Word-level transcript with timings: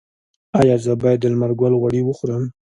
ایا 0.59 0.75
زه 0.83 0.93
باید 1.01 1.19
د 1.21 1.25
لمر 1.33 1.51
ګل 1.59 1.73
غوړي 1.79 2.01
وخورم؟ 2.03 2.43